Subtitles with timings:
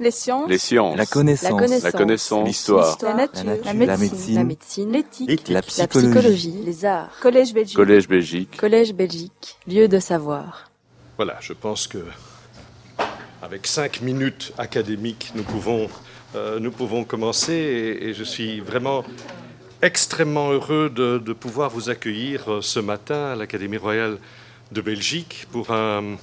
[0.00, 0.48] Les sciences.
[0.48, 0.96] Les sciences.
[0.96, 1.82] La connaissance.
[1.82, 2.40] La connaissance.
[2.40, 2.46] La.
[2.46, 2.98] L'histoire.
[3.02, 3.44] La nature.
[3.44, 3.66] La nature.
[3.66, 4.90] La La médecine.
[4.90, 4.98] La.
[4.98, 5.48] L'éthique.
[5.48, 6.54] La La psychologie.
[6.64, 7.10] Les arts.
[7.20, 7.76] Collège Belgique.
[7.76, 8.56] Collège Belgique.
[8.56, 9.58] Collège Belgique.
[9.68, 10.70] Lieu de savoir.
[11.16, 11.98] Voilà, je pense que
[13.42, 15.90] avec cinq minutes académiques, nous pouvons,
[16.34, 19.04] euh, nous pouvons commencer et, et je suis vraiment
[19.82, 24.16] extrêmement heureux de, de pouvoir vous accueillir euh, ce matin à l'Académie royale
[24.72, 26.16] de Belgique pour un,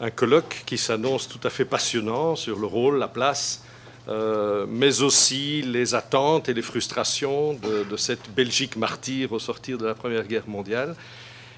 [0.00, 3.62] un colloque qui s'annonce tout à fait passionnant sur le rôle, la place,
[4.08, 9.86] euh, mais aussi les attentes et les frustrations de, cette Belgique martyre au sortir de
[9.86, 10.96] la Première Guerre mondiale.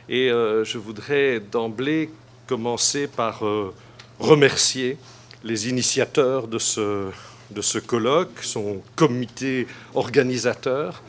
[0.08, 2.10] Et euh, je voudrais d'emblée
[2.48, 3.72] commencer par euh,
[4.18, 4.98] remercier
[5.44, 7.10] les initiateurs de ce,
[7.52, 11.02] de ce colloque, son comité organisateur,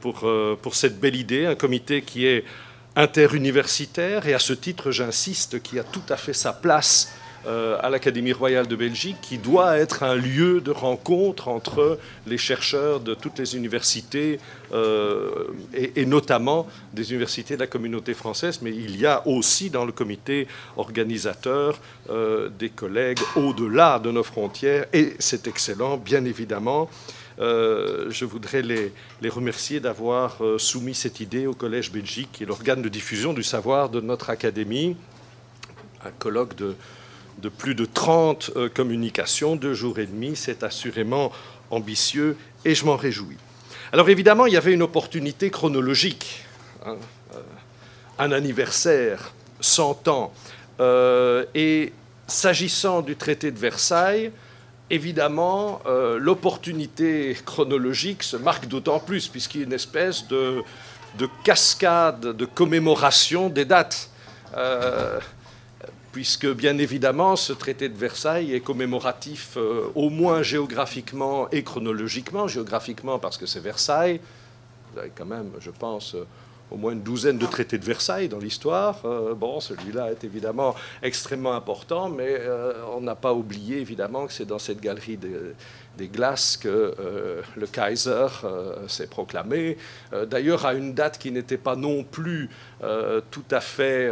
[0.00, 0.24] pour,
[0.62, 2.44] pour cette belle idée, un comité qui est
[2.96, 7.12] interuniversitaire et à ce titre, j'insiste, qui a tout à fait sa place
[7.46, 11.96] euh, à l'Académie royale de Belgique, qui doit être un lieu de rencontre entre
[12.26, 14.40] les chercheurs de toutes les universités,
[14.72, 15.30] euh,
[15.72, 19.92] et, notamment des universités de la communauté française, mais il y a aussi dans le
[19.92, 21.78] comité organisateur
[22.10, 26.90] euh, des collègues au-delà de nos frontières, et c'est excellent, bien évidemment.
[27.38, 28.92] Euh, je voudrais les,
[29.28, 33.42] remercier d'avoir euh, soumis cette idée au Collège Belgique, qui est l'organe de diffusion du
[33.42, 34.96] savoir de notre académie,
[36.04, 36.74] un colloque de,
[37.58, 40.34] plus de 30 euh, communications, deux jours et demi.
[40.34, 41.30] C'est assurément
[41.70, 43.36] ambitieux et je m'en réjouis.
[43.92, 46.44] Alors évidemment, il y avait une opportunité chronologique,
[46.84, 46.96] hein,
[48.18, 50.32] un anniversaire, 100 ans.
[51.54, 51.92] Et
[52.26, 54.32] s'agissant du traité de Versailles,
[54.90, 60.62] évidemment, euh, l'opportunité chronologique se marque d'autant plus, puisqu'il y a une espèce de,
[61.18, 64.10] de cascade de commémoration des dates.
[64.56, 65.18] Euh,
[66.12, 72.48] puisque bien évidemment ce traité de Versailles est commémoratif euh, au moins géographiquement et chronologiquement.
[72.48, 74.20] Géographiquement parce que c'est Versailles,
[74.92, 76.16] vous avez quand même, je pense,
[76.70, 79.00] au moins une douzaine de traités de Versailles dans l'histoire.
[79.04, 84.32] Euh, bon, celui-là est évidemment extrêmement important, mais euh, on n'a pas oublié évidemment que
[84.32, 85.54] c'est dans cette galerie de-
[85.96, 88.26] des glaces que euh, le Kaiser
[88.86, 89.78] s'est proclamé,
[90.28, 92.50] d'ailleurs à une date qui n'était pas non plus
[93.30, 94.10] tout à fait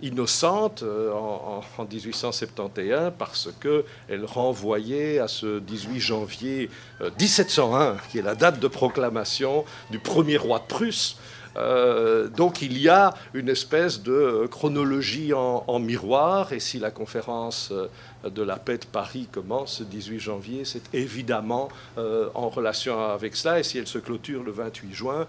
[0.00, 6.70] innocente en, en- en 1871 parce qu'elle renvoyait à ce 18 janvier
[7.02, 11.16] euh, 1701, qui est la date de proclamation du premier roi de Prusse.
[11.56, 17.70] Euh, donc il y a une espèce de chronologie en, miroir, et si la conférence
[17.72, 17.88] euh,
[18.28, 23.36] de la paix de Paris commence ce 18 janvier, c'est évidemment euh, en relation avec
[23.36, 25.26] cela, et si elle se clôture le 28 juin,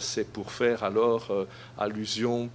[0.00, 1.30] c'est pour faire alors
[1.78, 2.50] allusion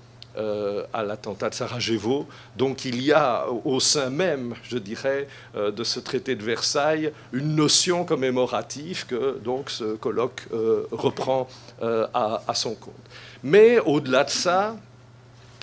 [0.94, 2.28] à l'attentat de Sarajevo.
[2.58, 7.12] Donc il y a au- sein même, je dirais, euh, de ce traité de Versailles,
[7.32, 11.48] une notion commémorative que donc ce colloque euh, reprend
[11.82, 12.94] euh, à, son compte.
[13.44, 14.76] Mais au-delà de ça,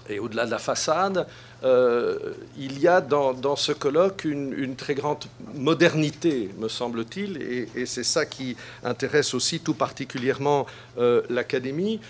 [0.09, 1.27] et au-delà de la façade,
[1.65, 2.19] euh,
[2.59, 5.25] il y a dans, ce colloque une, très grande
[5.55, 7.41] modernité, me semble-t-il,
[7.75, 10.67] et, c'est ça qui intéresse aussi tout particulièrement
[10.99, 12.01] euh, l'Académie.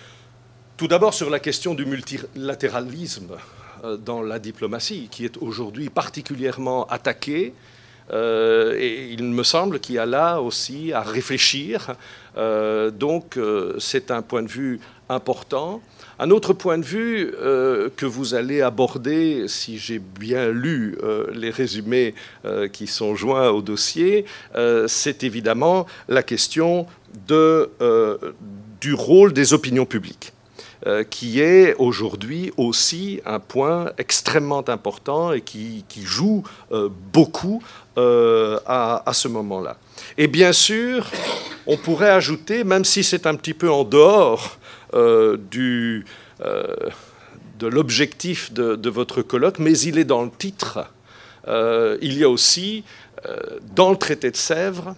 [0.77, 3.37] Tout d'abord sur la question du multilatéralisme
[3.85, 7.53] euh, dans la diplomatie, qui est aujourd'hui particulièrement attaquée.
[8.11, 11.93] Euh, et il me semble qu'il y a là aussi à réfléchir.
[12.35, 13.39] Euh, donc
[13.79, 15.81] c'est un point de vue important.
[16.19, 20.97] Un autre point de vue que vous allez aborder, si j'ai bien lu
[21.33, 22.15] les résumés
[22.73, 24.25] qui sont joints au dossier,
[24.87, 26.87] c'est évidemment la question
[27.27, 30.34] du rôle des opinions publiques
[31.09, 37.61] qui est aujourd'hui aussi un point extrêmement important et qui, joue euh, beaucoup
[37.97, 39.77] euh, à, ce moment-là.
[40.17, 41.09] Et bien sûr,
[41.65, 44.57] on pourrait ajouter, même si c'est un petit peu en dehors
[44.93, 45.37] euh,
[46.41, 46.75] euh,
[47.59, 50.85] de l'objectif de, votre colloque, mais il est dans le titre,
[51.47, 52.83] euh, il y a aussi,
[53.25, 53.37] euh,
[53.75, 54.95] dans le traité de Sèvres,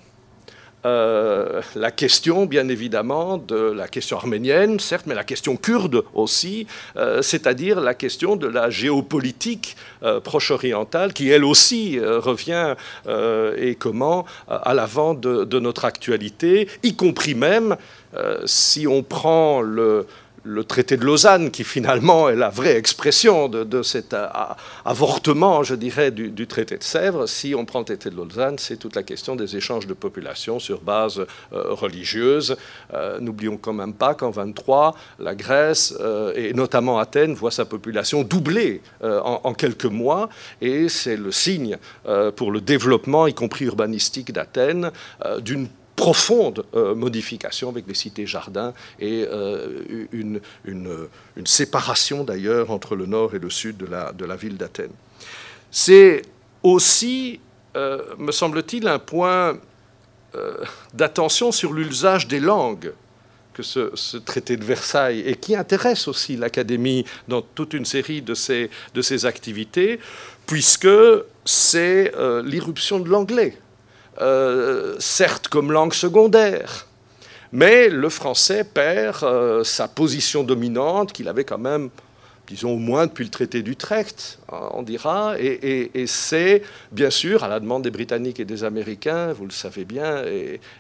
[0.85, 6.67] euh, la question, bien évidemment, de la question arménienne, certes, mais la question kurde aussi,
[6.95, 12.75] euh, c'est-à-dire la question de la géopolitique euh, proche-orientale, qui elle aussi revient
[13.57, 17.75] et comment à l'avant de, notre actualité, y compris même
[18.45, 20.05] si on prend le,
[20.47, 24.15] le traité de Lausanne, qui finalement est la vraie expression de, cet
[24.85, 27.27] avortement, je dirais, du, traité de Sèvres.
[27.27, 30.59] Si on prend le traité de Lausanne, c'est toute la question des échanges de population
[30.59, 31.25] sur base euh,
[31.73, 32.55] religieuse.
[32.93, 37.65] Euh, n'oublions quand même pas qu'en 23, la Grèce, euh, et notamment Athènes, voit sa
[37.65, 40.29] population doubler en, en, quelques mois,
[40.61, 41.77] et c'est le signe
[42.35, 44.91] pour le développement, y compris urbanistique d'Athènes,
[45.41, 45.67] d'une
[45.97, 50.39] profonde euh, modification avec les cités-jardins et euh, une,
[51.43, 54.93] séparation d'ailleurs entre le nord et le sud de la, ville d'Athènes.
[55.71, 56.21] C'est
[56.61, 57.39] aussi,
[57.75, 59.59] euh, me semble-t-il, un point
[60.93, 62.93] d'attention sur l'usage des langues
[63.55, 68.35] que ce, traité de Versailles et qui intéresse aussi l'Académie dans toute une série de
[68.35, 69.99] ses, de ses activités,
[70.45, 70.87] puisque
[71.43, 72.13] c'est
[72.43, 73.57] l'irruption de l'anglais
[74.19, 74.95] euh,
[75.49, 76.87] comme langue secondaire,
[77.51, 81.89] mais le français perd euh, sa position dominante qu'il avait quand même,
[82.45, 86.61] disons au moins depuis le traité d'Utrecht, hein, on dira, et, c'est
[86.91, 90.23] bien sûr à la demande des Britanniques et des Américains, vous le savez bien,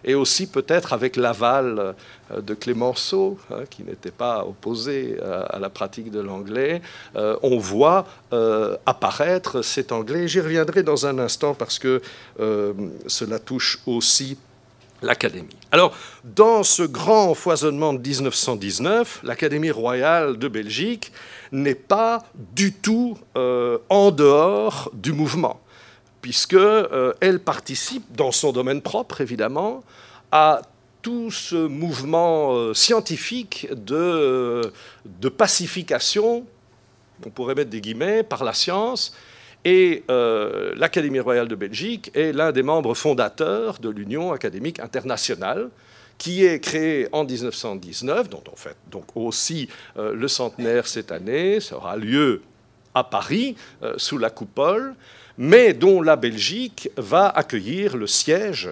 [0.03, 1.95] et, aussi peut-être avec l'aval
[2.31, 5.17] euh, de Clémenceau, hein, qui n'était pas opposé
[5.49, 6.81] à, la pratique de l'anglais,
[7.15, 8.05] on voit
[8.85, 10.27] apparaître cet anglais.
[10.27, 12.01] J'y reviendrai dans un instant parce que
[13.07, 14.37] cela touche aussi
[15.01, 15.55] l'Académie.
[15.71, 21.11] Alors, dans ce grand foisonnement de 1919, l'Académie royale de Belgique
[21.51, 25.59] n'est pas du tout euh, en dehors du mouvement,
[26.21, 29.83] puisqu'elle euh, participe, dans son domaine propre évidemment,
[30.31, 30.61] à
[31.01, 34.71] tout ce mouvement euh, scientifique de,
[35.05, 36.45] de pacification,
[37.25, 39.13] on pourrait mettre des guillemets, par la science,
[39.67, 45.69] et euh, l'Académie royale de Belgique est l'un des membres fondateurs de l'Union académique internationale,
[46.17, 49.67] qui est créée en 1919, dont on fait donc aussi
[49.97, 52.43] euh, le centenaire cette année, ça aura lieu
[52.93, 54.95] à Paris, euh, sous la coupole,
[55.37, 58.69] mais dont la Belgique va accueillir le siège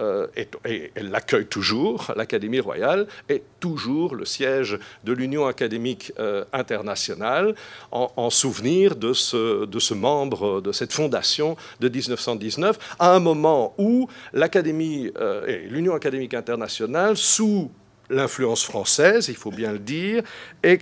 [0.00, 0.26] euh,
[0.64, 7.54] et, elle l'accueille toujours, l'Académie royale est toujours le siège de l'Union académique euh, internationale,
[7.92, 15.12] en, souvenir de ce, membre, de cette fondation de 1919, à un moment où l'Académie
[15.16, 17.70] euh, et l'Union académique internationale, sous
[18.10, 20.22] l'influence française, il faut bien le dire,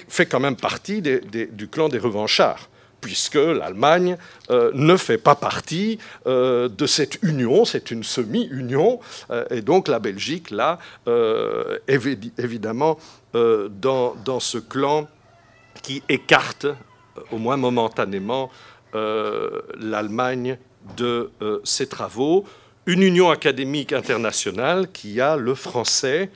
[0.08, 2.68] fait quand même partie du clan des revanchards
[3.02, 4.16] puisque l'Allemagne
[4.50, 9.00] euh, ne fait pas partie euh, de cette union, c'est une semi-union,
[9.30, 10.78] euh, et donc la Belgique, là,
[12.38, 12.98] évidemment,
[13.34, 15.08] dans, dans, ce clan
[15.82, 16.66] qui écarte,
[17.30, 18.50] au moins momentanément,
[18.94, 20.58] l'Allemagne
[20.96, 21.30] de
[21.64, 22.44] ses travaux.
[22.86, 26.30] Une union académique internationale qui a le français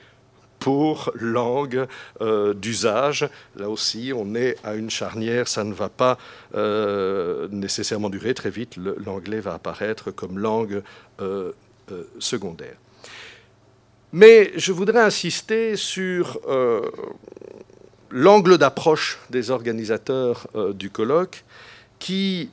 [0.59, 1.87] pour langue
[2.21, 3.29] euh, d'usage.
[3.55, 6.17] Là aussi, on est à une charnière, ça ne va pas
[6.55, 8.75] euh, nécessairement durer très vite.
[9.05, 10.81] L'anglais va apparaître comme langue
[11.21, 11.51] euh,
[12.19, 12.75] secondaire.
[14.13, 16.39] Mais je voudrais insister sur
[18.09, 21.43] l'angle d'approche des organisateurs du colloque
[21.99, 22.49] qui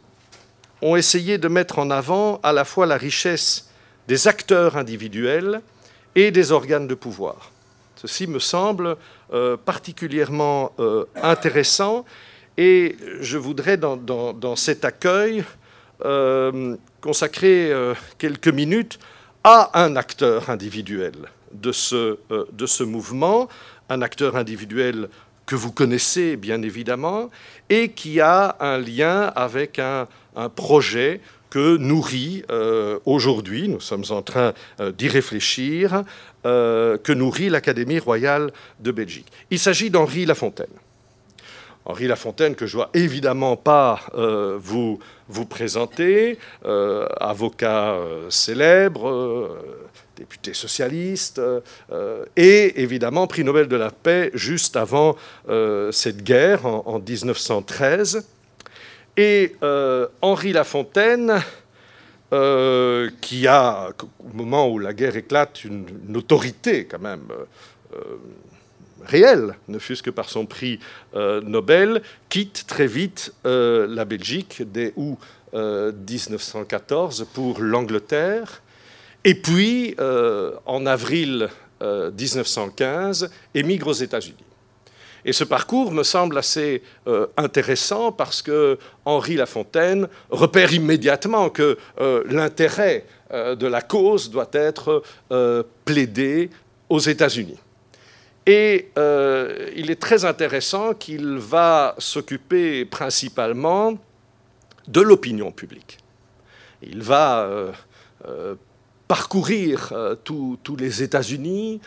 [0.83, 3.71] ont essayé de mettre en avant à la fois la richesse
[4.09, 5.63] des acteurs individuels
[6.15, 7.54] et des organes de pouvoir.
[8.05, 8.99] Ceci me semble
[9.33, 12.05] euh, particulièrement euh, intéressant
[12.59, 15.43] et je voudrais dans, cet accueil
[16.05, 17.73] euh, consacrer
[18.19, 18.99] quelques minutes
[19.43, 21.15] à un acteur individuel
[21.53, 23.49] de ce, mouvement,
[23.89, 25.09] un acteur individuel
[25.47, 27.31] que vous connaissez bien évidemment,
[27.71, 30.07] et qui a un lien avec un
[30.55, 31.23] projet
[31.55, 36.03] que nourrit euh, aujourd'hui, nous sommes en train euh, d'y réfléchir,
[36.47, 38.51] euh, que nourrit l'Académie royale
[38.81, 39.29] de Belgique.
[39.53, 40.67] Il s'agit d'Henri Lafontaine.
[41.85, 44.01] Henri Lafontaine, que je ne dois évidemment pas
[44.59, 44.99] vous,
[45.29, 46.39] vous présenter,
[47.21, 47.99] avocat
[48.31, 49.59] célèbre,
[50.17, 51.43] député socialiste,
[52.37, 55.15] et évidemment prix Nobel de la paix juste avant
[55.91, 58.25] cette guerre en, en 1913.
[59.17, 61.41] Et euh, Henri Lafontaine,
[62.33, 67.29] euh, qui a, au moment où la guerre éclate, une, autorité quand même
[67.95, 67.99] euh,
[69.05, 70.81] réelle, ne fût-ce que par son prix
[71.15, 75.19] Nobel, quitte très vite la Belgique dès août
[75.53, 78.63] 1914 pour l'Angleterre.
[79.25, 79.95] Et puis,
[80.65, 81.51] en avril
[81.83, 84.54] 1915, émigre aux États-Unis.
[85.25, 91.79] Et ce parcours me semble assez euh, intéressant parce que Henri Lafontaine repère immédiatement que
[92.01, 95.03] euh, l'intérêt euh, de la cause doit être
[95.85, 96.51] plaidé
[96.89, 97.59] aux États-Unis.
[98.47, 98.91] Et
[99.75, 103.97] il est très intéressant qu'il va s'occuper principalement
[104.87, 105.99] de l'opinion publique.
[106.83, 107.49] Il va
[109.09, 109.93] parcourir
[110.25, 111.81] tous les États-Unis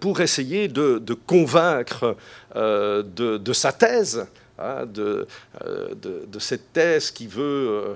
[0.00, 2.16] pour essayer de, convaincre
[2.54, 4.26] de, sa thèse,
[4.58, 5.26] hein, de,
[6.38, 7.94] cette thèse qui veut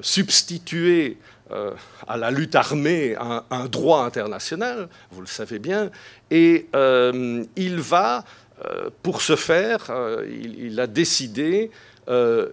[0.00, 1.18] substituer
[1.52, 1.72] euh,
[2.08, 5.90] à la lutte armée un, droit international, vous le savez bien,
[6.30, 8.24] et euh, il va,
[8.64, 9.92] euh, pour ce faire,
[10.26, 11.70] il, a décidé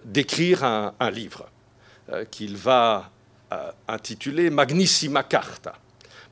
[0.04, 1.46] d'écrire un, livre
[2.30, 3.10] qu'il va
[3.88, 5.74] intituler Magnissima Carta.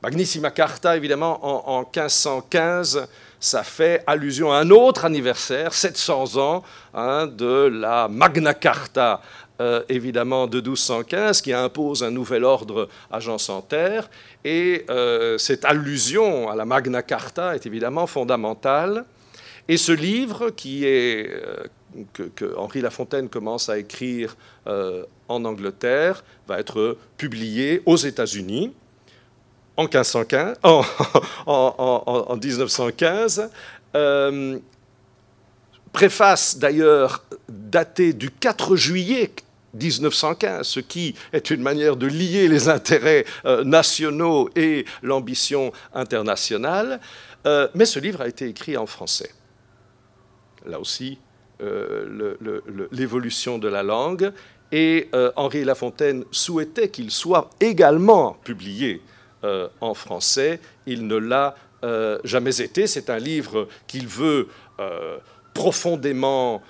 [0.03, 3.07] Magnissima Carta, évidemment, en, en 1515,
[3.39, 6.63] ça fait allusion à un autre anniversaire, 700 ans,
[6.93, 9.21] hein, de la Magna Carta
[9.61, 14.09] euh, évidemment de 1215 qui impose un nouvel ordre agencentaire.
[14.43, 19.05] Et euh, cette allusion à la Magna Carta est évidemment fondamentale.
[19.67, 21.63] Et ce livre, qui est, euh,
[22.13, 24.35] que, Henri Lafontaine commence à écrire
[25.31, 28.73] en Angleterre, va être publié aux États-Unis
[29.77, 30.83] en, 1515, en,
[31.45, 33.49] en, en 1915
[35.91, 39.31] préface d'ailleurs datée du 4 juillet
[39.73, 46.99] 1915, ce qui est une manière de lier les intérêts euh, nationaux et l'ambition internationale.
[47.45, 49.31] Euh, mais ce livre a été écrit en français.
[50.65, 51.19] Là aussi,
[51.61, 52.35] euh,
[52.91, 54.33] l'évolution de la langue.
[54.71, 59.01] Et Henri Lafontaine souhaitait qu'il soit également publié
[59.43, 60.59] en français.
[60.85, 61.55] Il ne l'a
[62.23, 62.87] jamais été.
[62.87, 64.47] C'est un livre qu'il veut
[65.53, 66.61] profondément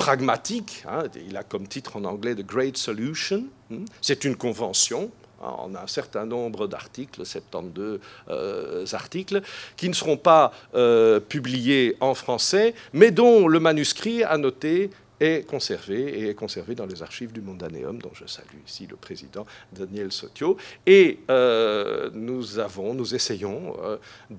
[0.00, 0.82] pragmatique.
[0.88, 3.44] Hein, il a comme titre en anglais The Great Solution.
[3.68, 3.84] Hmm.
[4.00, 5.10] C'est une convention.
[5.42, 9.42] Hein, on a un certain nombre d'articles, 72 euh, articles,
[9.76, 14.90] qui ne seront pas euh, publiés en français, mais dont le manuscrit a noté
[15.20, 18.96] est conservé et est conservé dans les archives du Mondaneum, dont je salue ici le
[18.96, 20.56] président Daniel Sotio.
[20.86, 23.76] Et euh, nous avons, nous essayons,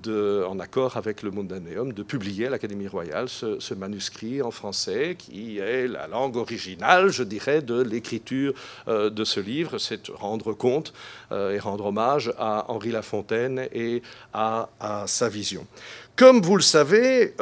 [0.06, 5.16] euh, en accord avec le Mondaneum, de publier à l'Académie royale ce, manuscrit en français,
[5.18, 8.52] qui est la langue originale, je dirais, de l'écriture
[8.88, 9.78] euh, de ce livre.
[9.78, 10.92] C'est rendre compte
[11.30, 14.02] et rendre hommage à Henri Lafontaine et
[14.34, 14.68] à
[15.06, 15.66] sa vision.
[16.16, 17.34] Comme vous le savez,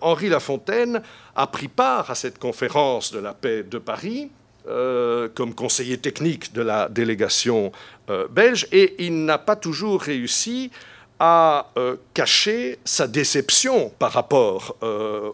[0.00, 1.02] Henri Lafontaine
[1.34, 4.30] a pris part à cette conférence de la paix de Paris
[4.68, 7.72] euh, comme conseiller technique de la délégation
[8.10, 10.70] euh, belge et il n'a pas toujours réussi
[11.18, 14.76] à euh, cacher sa déception par rapport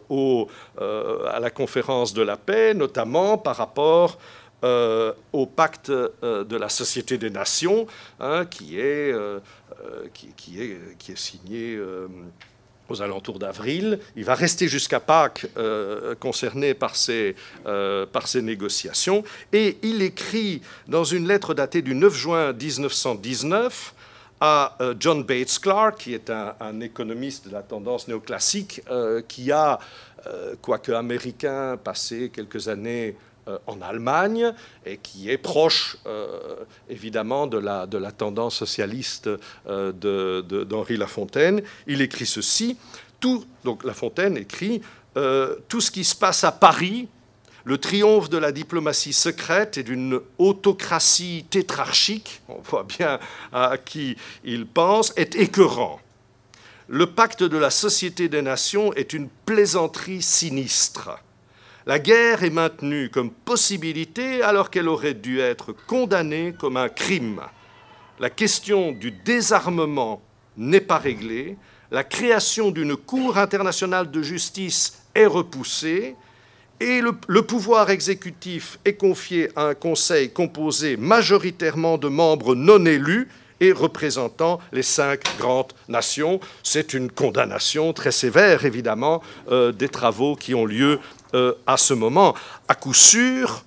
[0.09, 4.19] au, à la conférence de la paix, notamment par rapport
[4.63, 7.87] au pacte de la Société des Nations,
[8.21, 9.15] hein, qui, est,
[10.15, 11.79] qui, est, qui, est, signé
[12.89, 13.99] aux alentours d'avril.
[14.17, 19.23] Il va rester jusqu'à Pâques euh, concerné par ces, euh, par ces négociations.
[19.53, 23.95] Et il écrit dans une lettre datée du 9 juin 1919
[24.41, 28.83] à euh, John Bates Clark, qui est un, économiste de la tendance néoclassique,
[29.27, 29.79] qui a,
[30.63, 33.17] quoique américain, passé quelques années
[33.67, 34.53] en Allemagne
[34.85, 36.57] et qui est proche euh,
[36.89, 39.31] évidemment de la, de la tendance socialiste
[39.67, 41.63] euh, d'Henri Lafontaine.
[41.87, 42.77] Il écrit ceci.
[43.21, 44.81] Tout, donc Lafontaine écrit
[45.69, 47.09] Tout ce qui se passe à Paris,
[47.65, 53.19] le triomphe de la diplomatie secrète et d'une autocratie tétrarchique, on voit bien
[53.53, 56.01] à qui il pense, est écœurant.
[56.87, 61.19] Le pacte de la Société des Nations est une plaisanterie sinistre.
[61.89, 67.41] La guerre est maintenue comme possibilité alors qu'elle aurait dû être condamnée comme un crime.
[68.21, 70.21] La question du désarmement
[70.59, 71.57] n'est pas réglée,
[71.91, 76.15] la création d'une Cour internationale de justice est repoussée,
[76.79, 83.29] et le, pouvoir exécutif est confié à un conseil composé majoritairement de membres non élus
[83.61, 86.41] et représentant les cinq grandes nations.
[86.63, 91.01] C'est une condamnation très sévère, évidemment, euh, des travaux qui ont lieu
[91.35, 92.35] euh, à ce moment.
[92.69, 93.63] À coup sûr,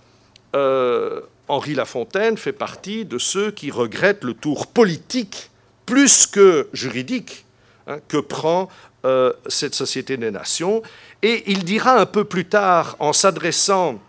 [0.56, 5.52] euh, Henri Lafontaine fait partie de ceux qui regrettent le tour politique
[5.86, 7.46] plus que juridique
[7.88, 8.68] hein, que prend
[9.06, 10.82] euh, cette Société des Nations.
[11.22, 14.00] Et il dira un peu plus tard, en s'adressant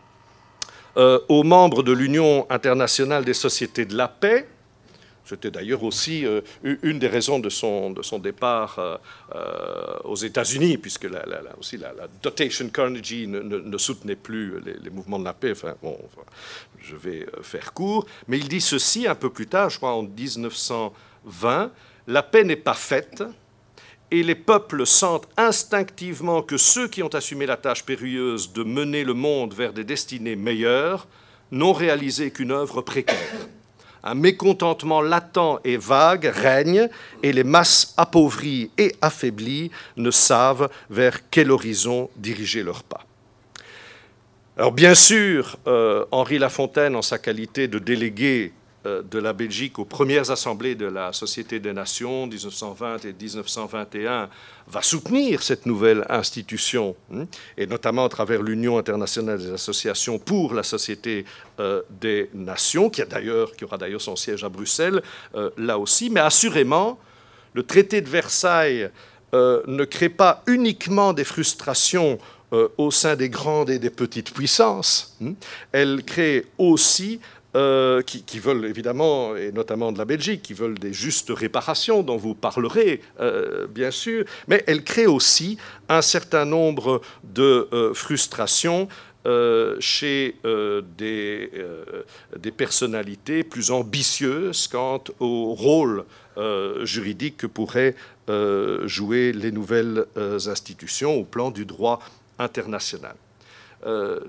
[0.95, 4.47] aux membres de l'Union internationale des sociétés de la paix,
[5.25, 8.97] c'était d'ailleurs aussi euh, une des raisons de son, départ euh,
[9.35, 11.25] euh, aux États-Unis, puisque la,
[12.23, 15.53] dotation Carnegie ne, soutenait plus les, mouvements de la paix.
[15.53, 15.97] Enfin, bon,
[16.81, 18.07] je vais faire court.
[18.29, 21.71] Mais il dit ceci un peu plus tard, je crois en 1920,
[22.09, 23.23] la paix n'est pas faite
[24.11, 29.05] et les peuples sentent instinctivement que ceux qui ont assumé la tâche périlleuse de mener
[29.05, 31.07] le monde vers des destinées meilleures
[31.51, 33.17] n'ont réalisé qu'une œuvre précaire.
[34.05, 36.89] Un mécontentement latent et vague règne
[37.23, 43.05] et les masses appauvries et affaiblies ne savent vers quel horizon diriger leurs pas.
[44.59, 48.53] Alors bien sûr, euh, Henri Lafontaine, en sa qualité de délégué
[48.85, 54.29] de la Belgique aux premières assemblées de la Société des Nations 1920 et 1921
[54.67, 60.55] va soutenir cette nouvelle institution, hein, et notamment à travers l'Union internationale des associations pour
[60.55, 61.25] la Société
[61.61, 65.01] euh, des Nations, qui, a qui aura d'ailleurs son siège à Bruxelles,
[65.37, 66.11] euh, là aussi.
[66.11, 66.99] Mais assurément,
[67.55, 68.91] le traité de Versailles
[69.33, 72.19] ne crée pas uniquement des frustrations
[72.77, 75.33] au sein des grandes et des petites puissances, hein.
[75.73, 77.19] elle crée aussi
[77.55, 82.17] euh, qui, veulent évidemment, et notamment de la Belgique, qui veulent des justes réparations dont
[82.17, 85.59] vous parlerez, euh, bien sûr, mais elle crée aussi
[85.91, 88.89] un certain nombre de euh, frustrations
[89.79, 90.35] chez
[90.99, 91.51] des,
[92.41, 96.05] des, personnalités plus ambitieuses quant au rôle
[96.83, 97.95] juridique que pourraient
[98.87, 102.01] jouer les nouvelles institutions au plan du droit
[102.41, 103.15] international.
[103.85, 104.21] Euh,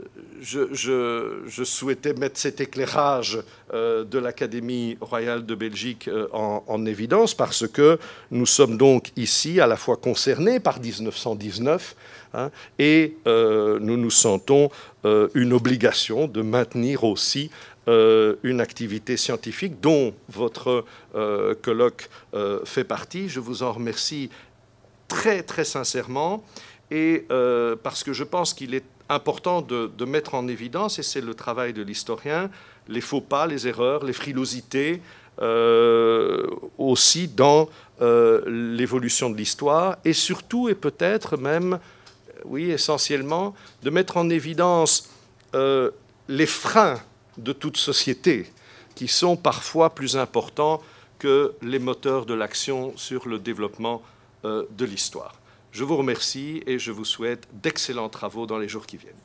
[0.41, 3.39] je, souhaitais mettre cet éclairage
[3.73, 7.99] euh, de l'Académie royale de Belgique euh, en, évidence parce que
[8.31, 11.95] nous sommes donc ici à la fois concernés par 1919
[12.33, 14.69] hein, et nous nous sentons
[15.05, 17.51] une obligation de maintenir aussi
[17.87, 20.83] une activité scientifique dont votre
[21.61, 22.09] colloque
[22.65, 23.29] fait partie.
[23.29, 24.29] Je vous en remercie
[25.07, 26.43] très très sincèrement
[26.91, 27.25] et
[27.83, 28.83] parce que je pense qu'il est
[29.13, 32.49] important de, mettre en évidence, et c'est le travail de l'historien,
[32.87, 35.01] les faux pas, les erreurs, les frilosités,
[35.41, 37.69] euh, aussi dans
[38.01, 41.79] euh, l'évolution de l'histoire, et surtout, et peut-être même,
[42.45, 45.09] oui, essentiellement, de mettre en évidence
[45.55, 45.91] euh,
[46.27, 46.99] les freins
[47.37, 48.51] de toute société,
[48.95, 50.81] qui sont parfois plus importants
[51.17, 54.03] que les moteurs de l'action sur le développement
[54.43, 55.35] de l'histoire.
[55.73, 59.15] Je vous remercie et je vous souhaite d'excellents travaux dans les jours qui viennent.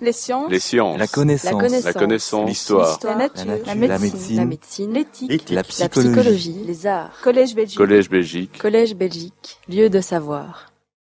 [0.00, 0.50] Les sciences.
[0.98, 1.84] La connaissance.
[1.84, 2.48] La connaissance.
[2.48, 2.98] L'histoire.
[3.04, 3.44] La, nature.
[3.64, 4.36] La, médecine.
[4.36, 4.92] La médecine.
[4.92, 5.50] L'éthique.
[5.50, 6.64] La, psychologie.
[6.66, 7.16] Les arts.
[7.22, 7.78] Collège Belgique.
[7.78, 8.58] Collège Belgique.
[8.58, 9.60] Collège Belgique.
[9.68, 10.73] Lieu de savoir.